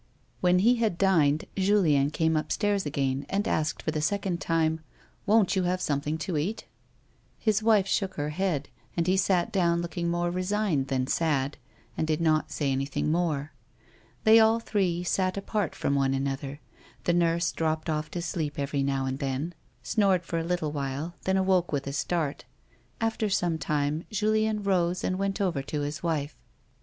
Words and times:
When 0.39 0.57
he 0.57 0.77
had 0.77 0.97
dined, 0.97 1.45
Juiieu 1.55 2.09
came 2.11 2.35
upstairs 2.35 2.87
again 2.87 3.23
and 3.29 3.47
asked 3.47 3.83
for 3.83 3.91
the 3.91 4.01
second 4.01 4.41
time," 4.41 4.79
Won't 5.27 5.55
you 5.55 5.61
have 5.65 5.79
sometliing 5.79 6.17
to 6.21 6.37
eat 6.39 6.63
1" 6.63 6.65
His 7.45 7.61
wife 7.61 7.85
shook 7.85 8.15
her 8.15 8.29
head, 8.29 8.69
and 8.97 9.05
he 9.05 9.15
sat 9.15 9.51
down 9.51 9.79
lookin 9.83 10.05
j; 10.05 10.09
more 10.09 10.31
resigned 10.31 10.87
tlian 10.87 11.07
sad, 11.07 11.59
and 11.95 12.07
did 12.07 12.19
not 12.19 12.49
say 12.51 12.71
anything 12.71 13.11
more. 13.11 13.51
They 14.23 14.39
all 14.39 14.59
three 14.59 15.03
sat 15.03 15.37
apart 15.37 15.75
from 15.75 15.93
one 15.93 16.15
another; 16.15 16.61
the 17.03 17.13
nurse 17.13 17.51
dropped 17.51 17.87
off 17.87 18.09
to 18.09 18.17
A 18.17 18.21
WOMAN'S 18.21 18.35
LIFE. 18.35 18.57
155 18.57 18.57
sleep 18.57 18.59
every 18.59 18.81
now 18.81 19.05
and 19.05 19.19
then, 19.19 19.53
snored 19.83 20.23
for 20.25 20.39
a 20.39 20.43
little 20.43 20.71
while, 20.71 21.13
then 21.25 21.37
awoke 21.37 21.71
with 21.71 21.85
a 21.85 21.93
start. 21.93 22.45
After 22.99 23.29
some 23.29 23.59
time 23.59 24.05
Julien 24.09 24.63
rose 24.63 25.03
and 25.03 25.19
went 25.19 25.39
over 25.39 25.61
to 25.61 25.81
his 25.81 26.01
wife. 26.01 26.35